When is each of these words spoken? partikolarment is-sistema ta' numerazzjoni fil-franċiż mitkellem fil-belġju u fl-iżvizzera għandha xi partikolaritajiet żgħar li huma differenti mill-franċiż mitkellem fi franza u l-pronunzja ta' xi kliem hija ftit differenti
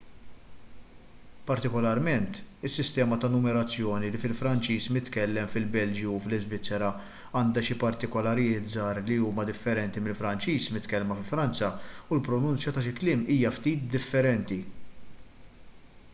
partikolarment 1.49 2.37
is-sistema 2.69 3.17
ta' 3.25 3.29
numerazzjoni 3.33 4.07
fil-franċiż 4.23 4.87
mitkellem 4.95 5.51
fil-belġju 5.55 6.15
u 6.15 6.21
fl-iżvizzera 6.23 6.89
għandha 7.41 7.63
xi 7.67 7.77
partikolaritajiet 7.83 8.71
żgħar 8.77 8.99
li 9.09 9.17
huma 9.25 9.45
differenti 9.51 10.03
mill-franċiż 10.07 10.69
mitkellem 10.79 11.13
fi 11.19 11.27
franza 11.35 11.69
u 12.07 12.17
l-pronunzja 12.19 12.73
ta' 12.79 12.85
xi 12.87 12.95
kliem 13.01 13.21
hija 13.37 13.53
ftit 13.59 13.85
differenti 13.97 14.59